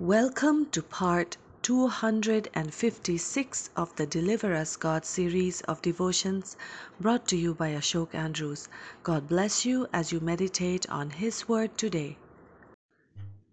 Welcome 0.00 0.66
to 0.72 0.82
part 0.82 1.36
256 1.62 3.70
of 3.76 3.94
the 3.94 4.06
Deliver 4.06 4.52
Us 4.52 4.74
God 4.74 5.04
series 5.04 5.60
of 5.60 5.80
devotions 5.82 6.56
brought 6.98 7.28
to 7.28 7.36
you 7.36 7.54
by 7.54 7.70
Ashok 7.70 8.12
Andrews. 8.12 8.68
God 9.04 9.28
bless 9.28 9.64
you 9.64 9.86
as 9.92 10.10
you 10.10 10.18
meditate 10.18 10.90
on 10.90 11.10
His 11.10 11.48
Word 11.48 11.78
today. 11.78 12.16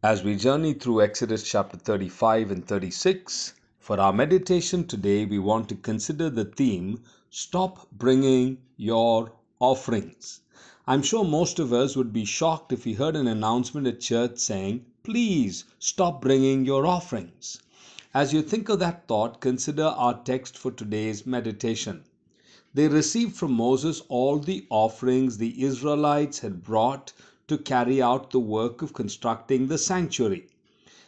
As 0.01 0.23
we 0.23 0.35
journey 0.35 0.73
through 0.73 1.03
Exodus 1.03 1.43
chapter 1.43 1.77
35 1.77 2.49
and 2.49 2.67
36, 2.67 3.53
for 3.77 3.99
our 3.99 4.11
meditation 4.11 4.87
today, 4.87 5.25
we 5.25 5.37
want 5.37 5.69
to 5.69 5.75
consider 5.75 6.31
the 6.31 6.45
theme 6.45 7.03
Stop 7.29 7.87
Bringing 7.91 8.57
Your 8.77 9.31
Offerings. 9.61 10.41
I'm 10.87 11.03
sure 11.03 11.23
most 11.23 11.59
of 11.59 11.71
us 11.71 11.95
would 11.95 12.11
be 12.11 12.25
shocked 12.25 12.73
if 12.73 12.83
we 12.83 12.93
heard 12.93 13.15
an 13.15 13.27
announcement 13.27 13.85
at 13.85 13.99
church 13.99 14.39
saying, 14.39 14.85
Please 15.03 15.65
stop 15.77 16.19
bringing 16.19 16.65
your 16.65 16.87
offerings. 16.87 17.61
As 18.11 18.33
you 18.33 18.41
think 18.41 18.69
of 18.69 18.79
that 18.79 19.07
thought, 19.07 19.39
consider 19.39 19.83
our 19.83 20.19
text 20.23 20.57
for 20.57 20.71
today's 20.71 21.27
meditation. 21.27 22.03
They 22.73 22.87
received 22.87 23.35
from 23.35 23.51
Moses 23.51 24.01
all 24.09 24.39
the 24.39 24.65
offerings 24.71 25.37
the 25.37 25.61
Israelites 25.63 26.39
had 26.39 26.63
brought 26.63 27.13
to 27.47 27.57
carry 27.59 28.01
out 28.01 28.31
the 28.31 28.39
work 28.39 28.81
of 28.81 28.93
constructing 28.93 29.67
the 29.67 29.77
sanctuary. 29.77 30.47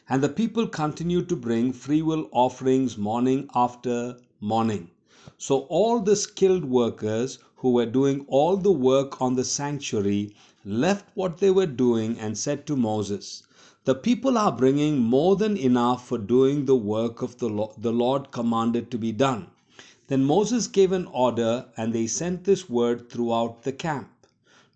And 0.08 0.22
the 0.22 0.30
people 0.30 0.68
continued 0.68 1.28
to 1.30 1.36
bring 1.36 1.74
freewill 1.74 2.30
offerings 2.32 3.00
morning 3.00 3.50
after 3.56 4.18
morning. 4.40 4.92
So 5.38 5.62
all 5.70 6.02
the 6.02 6.16
skilled 6.16 6.66
workers 6.66 7.40
who 7.64 7.72
were 7.72 7.86
doing 7.86 8.26
all 8.28 8.58
the 8.58 8.74
work 8.74 9.22
on 9.22 9.36
the 9.36 9.44
sanctuary 9.46 10.36
left 10.66 11.06
what 11.16 11.38
they 11.38 11.50
were 11.50 11.66
doing 11.66 12.20
and 12.20 12.38
said 12.38 12.68
to 12.68 12.76
Moses, 12.76 13.42
The 13.86 13.96
people 13.96 14.38
are 14.38 14.52
bringing 14.52 14.98
more 14.98 15.38
than 15.38 15.56
enough 15.56 16.06
for 16.06 16.18
doing 16.18 16.66
the 16.66 16.76
work 16.76 17.22
of 17.22 17.38
the 17.38 17.48
Lord, 17.48 17.72
the 17.78 17.94
Lord 17.94 18.32
commanded 18.32 18.92
to 18.92 18.98
be 18.98 19.14
done. 19.14 19.48
Then 20.08 20.26
Moses 20.26 20.68
gave 20.68 20.92
an 20.92 21.06
order, 21.06 21.68
and 21.78 21.94
they 21.94 22.06
sent 22.06 22.44
this 22.44 22.70
word 22.70 23.10
throughout 23.10 23.64
the 23.64 23.72
camp 23.72 24.10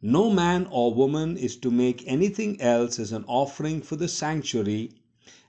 No 0.01 0.31
man 0.31 0.65
or 0.71 0.93
woman 0.93 1.35
is 1.35 1.57
to 1.57 1.69
make 1.69 2.05
anything 2.07 2.61
else 2.61 2.99
as 2.99 3.11
an 3.11 3.25
offering 3.27 3.81
for 3.81 3.97
the 3.97 4.07
sanctuary. 4.07 4.91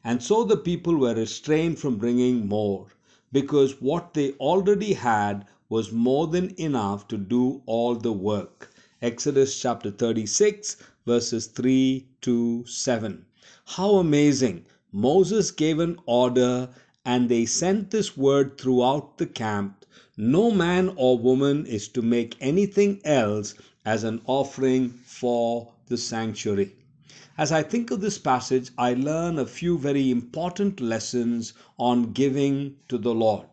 And 0.03 0.21
so 0.25 0.43
the 0.43 0.57
people 0.57 0.97
were 0.97 1.15
restrained 1.15 1.79
from 1.79 1.99
bringing 1.99 2.49
more, 2.49 2.89
because 3.31 3.81
what 3.81 4.15
they 4.15 4.33
already 4.41 4.95
had 4.95 5.47
was 5.69 5.93
more 5.93 6.27
than 6.27 6.55
enough 6.59 7.07
to 7.09 7.19
do 7.19 7.63
all 7.67 7.95
the 7.95 8.13
work. 8.13 8.73
Exodus 9.03 9.61
chapter 9.61 9.91
36, 9.91 10.77
verses 11.05 11.47
3 11.47 12.07
to 12.23 12.65
7. 12.67 13.27
How 13.67 13.97
amazing! 13.97 14.65
Moses 14.93 15.51
gave 15.51 15.79
an 15.79 15.99
order, 16.07 16.71
and 17.05 17.29
they 17.29 17.45
sent 17.45 17.91
this 17.91 18.17
word 18.17 18.57
throughout 18.59 19.19
the 19.19 19.27
camp 19.27 19.85
No 20.17 20.51
man 20.51 20.93
or 20.97 21.19
woman 21.19 21.65
is 21.67 21.87
to 21.89 22.03
make 22.03 22.37
anything 22.41 23.01
else 23.05 23.55
as 23.85 24.05
an 24.05 24.21
offering 24.27 24.89
for 24.89 25.73
the 25.87 25.97
sanctuary. 25.97 26.73
As 27.37 27.53
I 27.53 27.63
think 27.63 27.91
of 27.91 28.01
this 28.01 28.19
passage, 28.19 28.71
I 28.77 28.95
learn 28.95 29.39
a 29.39 29.47
few 29.47 29.79
very 29.79 30.11
important 30.11 30.81
lessons 30.81 31.53
on 31.79 32.13
giving 32.13 32.77
to 32.89 32.99
the 32.99 33.15
Lord. 33.15 33.47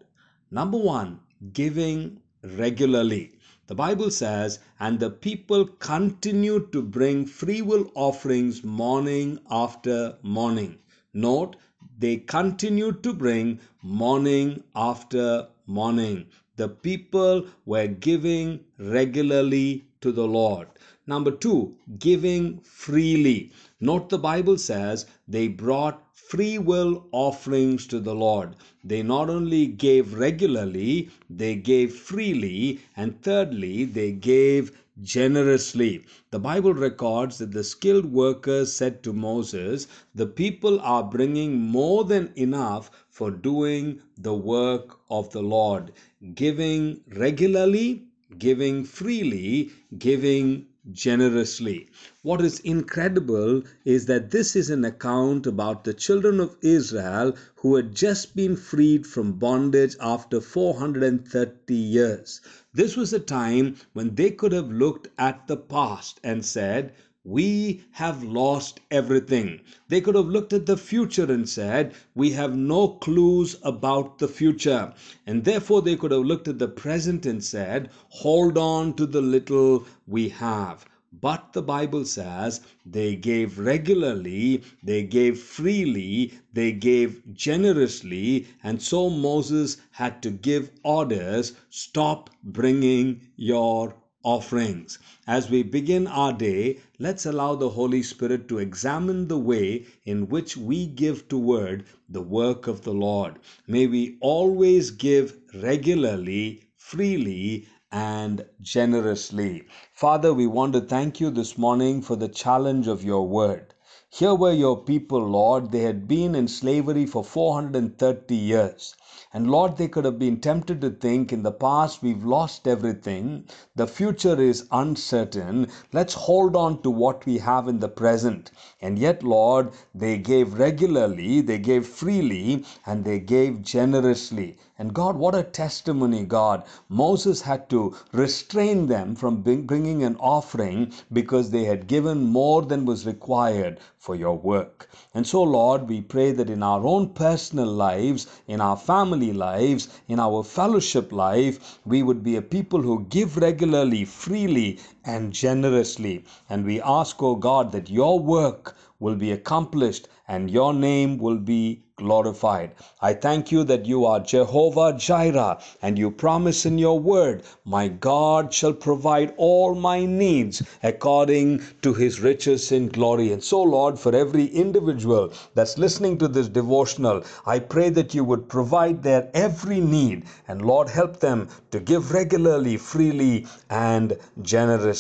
Number 0.50 0.78
one, 0.78 1.20
giving 1.54 2.22
regularly. 2.44 3.40
The 3.68 3.76
Bible 3.76 4.12
says, 4.12 4.60
and 4.80 5.00
the 5.00 5.10
people 5.10 5.66
continued 5.66 6.72
to 6.72 6.82
bring 6.82 7.26
freewill 7.26 7.92
offerings 7.96 8.64
morning 8.64 9.40
after 9.50 10.18
morning. 10.22 10.78
Note, 11.14 11.56
they 11.98 12.18
continued 12.18 13.02
to 13.04 13.14
bring 13.14 13.60
morning 13.82 14.64
after 14.76 15.48
morning. 15.66 16.28
The 16.58 16.70
people 16.70 17.48
were 17.66 17.88
giving 17.88 18.64
regularly 18.78 19.88
to 20.02 20.12
the 20.12 20.28
Lord. 20.28 20.68
Number 21.08 21.30
two, 21.30 21.76
giving 22.00 22.62
freely. 22.62 23.52
Note 23.80 24.10
the 24.10 24.18
Bible 24.18 24.58
says 24.58 25.06
they 25.28 25.48
brought 25.48 26.04
free 26.16 26.58
will 26.58 27.06
offerings 27.12 27.86
to 27.86 28.00
the 28.00 28.16
Lord. 28.16 28.56
They 28.84 29.04
not 29.04 29.30
only 29.30 29.68
gave 29.68 30.16
regularly, 30.16 31.10
they 31.30 31.58
gave 31.58 31.94
freely, 31.94 32.80
and 32.98 33.22
thirdly, 33.22 33.86
they 33.86 34.14
gave 34.14 34.76
generously. 35.00 36.04
The 36.32 36.40
Bible 36.40 36.74
records 36.74 37.38
that 37.38 37.52
the 37.52 37.64
skilled 37.64 38.06
workers 38.06 38.74
said 38.74 39.04
to 39.04 39.14
Moses, 39.14 39.88
The 40.16 40.26
people 40.26 40.80
are 40.80 41.04
bringing 41.04 41.62
more 41.62 42.04
than 42.04 42.32
enough 42.36 42.90
for 43.10 43.30
doing 43.30 44.02
the 44.18 44.34
work 44.34 44.98
of 45.12 45.32
the 45.32 45.44
Lord, 45.44 45.92
giving 46.34 47.02
regularly, 47.16 48.06
giving 48.40 48.84
freely, 48.84 49.70
giving 50.00 50.66
generously. 50.92 51.90
What 52.22 52.42
is 52.42 52.60
incredible 52.60 53.64
is 53.86 54.06
that 54.06 54.30
this 54.30 54.56
is 54.56 54.70
an 54.70 54.86
account 54.86 55.48
about 55.48 55.84
the 55.84 55.94
children 55.94 56.40
of 56.40 56.58
Israel 56.62 57.36
who 57.56 57.76
had 57.76 57.96
just 57.96 58.36
been 58.36 58.56
freed 58.56 59.08
from 59.08 59.40
bondage 59.40 59.96
after 60.00 60.40
430 60.40 61.74
years. 61.74 62.42
This 62.74 62.96
was 62.96 63.14
a 63.14 63.20
time 63.20 63.78
when 63.94 64.16
they 64.16 64.30
could 64.32 64.52
have 64.52 64.72
looked 64.72 65.08
at 65.18 65.48
the 65.48 65.58
past 65.58 66.20
and 66.24 66.46
said, 66.46 66.94
we 67.26 67.82
have 67.90 68.24
lost 68.24 68.80
everything. 68.92 69.60
They 69.88 70.00
could 70.00 70.14
have 70.14 70.28
looked 70.28 70.54
at 70.54 70.68
the 70.68 70.78
future 70.78 71.32
and 71.32 71.50
said, 71.50 71.96
We 72.14 72.32
have 72.34 72.56
no 72.56 72.88
clues 72.88 73.56
about 73.64 74.20
the 74.20 74.28
future. 74.28 74.94
And 75.26 75.44
therefore, 75.44 75.82
they 75.82 75.96
could 75.96 76.12
have 76.12 76.24
looked 76.24 76.48
at 76.48 76.60
the 76.60 76.68
present 76.68 77.26
and 77.26 77.44
said, 77.44 77.90
Hold 78.10 78.60
on 78.60 78.94
to 78.98 79.08
the 79.08 79.22
little 79.22 79.86
we 80.06 80.30
have. 80.30 80.86
But 81.20 81.54
the 81.54 81.64
Bible 81.64 82.06
says 82.06 82.62
they 82.86 83.16
gave 83.16 83.58
regularly, 83.58 84.62
they 84.84 85.02
gave 85.04 85.40
freely, 85.40 86.34
they 86.54 86.74
gave 86.74 87.24
generously, 87.34 88.48
and 88.64 88.82
so 88.82 89.10
Moses 89.10 89.78
had 89.92 90.22
to 90.24 90.30
give 90.30 90.72
orders 90.84 91.54
stop 91.70 92.30
bringing 92.44 93.22
your 93.36 93.96
offerings. 94.26 94.98
As 95.28 95.50
we 95.50 95.64
begin 95.64 96.08
our 96.08 96.34
day, 96.34 96.80
let's 97.00 97.26
allow 97.26 97.56
the 97.56 97.70
Holy 97.70 98.02
Spirit 98.02 98.50
to 98.50 98.58
examine 98.58 99.28
the 99.28 99.38
way 99.38 99.86
in 100.04 100.28
which 100.28 100.58
we 100.58 100.88
give 100.88 101.30
toward 101.30 101.86
the 102.10 102.24
work 102.24 102.66
of 102.68 102.82
the 102.82 102.94
Lord. 102.94 103.40
May 103.68 103.86
we 103.86 104.18
always 104.22 104.90
give 104.90 105.38
regularly, 105.54 106.64
freely, 106.76 107.68
and 107.92 108.44
generously. 108.62 109.68
Father, 109.94 110.34
we 110.34 110.48
want 110.48 110.74
to 110.74 110.82
thank 110.82 111.20
you 111.22 111.30
this 111.30 111.58
morning 111.58 112.02
for 112.02 112.16
the 112.16 112.28
challenge 112.28 112.88
of 112.88 113.04
your 113.04 113.28
word. 113.28 113.75
Here 114.18 114.34
were 114.34 114.54
your 114.54 114.78
people, 114.78 115.20
Lord. 115.20 115.72
They 115.72 115.82
had 115.82 116.08
been 116.08 116.36
in 116.36 116.48
slavery 116.48 117.06
for 117.06 117.22
430 117.22 118.34
years. 118.34 118.96
And 119.34 119.52
Lord, 119.52 119.76
they 119.76 119.90
could 119.90 120.06
have 120.06 120.18
been 120.18 120.40
tempted 120.40 120.80
to 120.80 120.90
think 120.90 121.34
in 121.34 121.44
the 121.44 121.52
past 121.52 122.02
we've 122.02 122.24
lost 122.24 122.70
everything, 122.70 123.44
the 123.76 123.86
future 123.86 124.40
is 124.40 124.66
uncertain, 124.72 125.68
let's 125.92 126.14
hold 126.14 126.56
on 126.56 126.82
to 126.84 126.90
what 126.90 127.26
we 127.26 127.40
have 127.40 127.68
in 127.68 127.80
the 127.80 127.90
present. 127.90 128.52
And 128.82 128.98
yet, 128.98 129.24
Lord, 129.24 129.72
they 129.94 130.18
gave 130.18 130.58
regularly, 130.58 131.42
they 131.42 131.58
gave 131.58 131.86
freely, 131.86 132.64
and 132.86 133.04
they 133.04 133.20
gave 133.20 133.62
generously. 133.62 134.58
And 134.78 134.94
God, 134.94 135.18
what 135.18 135.36
a 135.36 135.44
testimony, 135.44 136.24
God. 136.24 136.64
Moses 136.88 137.42
had 137.42 137.70
to 137.72 137.96
restrain 138.14 138.88
them 138.88 139.16
from 139.16 139.42
bringing 139.42 140.04
an 140.04 140.16
offering 140.18 140.94
because 141.12 141.50
they 141.50 141.66
had 141.66 141.88
given 141.88 142.24
more 142.24 142.62
than 142.62 142.86
was 142.86 143.06
required 143.06 143.80
for 144.06 144.16
your 144.16 144.38
work. 144.38 144.88
And 145.16 145.26
so, 145.26 145.42
Lord, 145.42 145.90
we 145.90 146.00
pray 146.02 146.32
that 146.34 146.50
in 146.50 146.62
our 146.62 146.86
own 146.86 147.10
personal 147.10 147.66
lives, 147.66 148.28
in 148.48 148.62
our 148.62 148.78
family 148.78 149.34
lives, 149.34 149.90
in 150.08 150.20
our 150.20 150.44
fellowship 150.44 151.12
life, 151.12 151.80
we 151.86 152.04
would 152.04 152.24
be 152.24 152.36
a 152.36 152.42
people 152.44 152.82
who 152.84 153.08
give 153.10 153.38
regularly, 153.38 154.06
freely, 154.06 154.80
and 155.06 155.32
generously. 155.32 156.24
And 156.50 156.66
we 156.66 156.82
ask, 156.82 157.22
O 157.22 157.36
God, 157.36 157.72
that 157.72 157.90
your 157.90 158.20
work 158.20 158.76
will 159.00 159.16
be 159.16 159.32
accomplished 159.32 160.08
and 160.28 160.50
your 160.50 160.74
name 160.74 161.18
will 161.18 161.38
be 161.38 161.84
glorified. 161.98 162.72
I 163.02 163.14
thank 163.14 163.52
you 163.52 163.64
that 163.66 163.86
you 163.86 164.06
are 164.06 164.20
Jehovah 164.20 164.94
Jireh 164.98 165.60
and 165.82 165.98
you 165.98 166.12
promise 166.12 166.66
in 166.66 166.78
your 166.78 167.00
word, 167.00 167.44
My 167.64 167.88
God 167.88 168.54
shall 168.54 168.74
provide 168.74 169.34
all 169.38 169.76
my 169.76 170.06
needs 170.06 170.62
according 170.84 171.62
to 171.84 171.94
his 171.94 172.20
riches 172.20 172.72
in 172.72 172.90
glory. 172.90 173.32
And 173.32 173.44
so, 173.44 173.62
Lord, 173.62 173.98
for 173.98 174.14
every 174.16 174.46
individual 174.48 175.32
that's 175.54 175.78
listening 175.78 176.18
to 176.18 176.28
this 176.28 176.48
devotional, 176.50 177.24
I 177.46 177.60
pray 177.60 177.90
that 177.92 178.14
you 178.14 178.24
would 178.26 178.50
provide 178.50 179.04
their 179.04 179.30
every 179.34 179.80
need 179.80 180.26
and, 180.48 180.62
Lord, 180.62 180.90
help 180.90 181.20
them 181.20 181.48
to 181.72 181.80
give 181.80 182.12
regularly, 182.12 182.78
freely, 182.78 183.48
and 183.70 184.18
generously. 184.42 184.95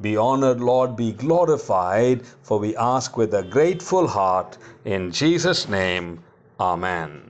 Be 0.00 0.16
honored, 0.16 0.60
Lord, 0.60 0.96
be 0.96 1.12
glorified, 1.12 2.22
for 2.42 2.58
we 2.58 2.76
ask 2.76 3.16
with 3.16 3.34
a 3.34 3.42
grateful 3.42 4.08
heart 4.08 4.58
In 4.84 5.10
Jesus' 5.12 5.68
name, 5.68 6.20
Amen. 6.60 7.20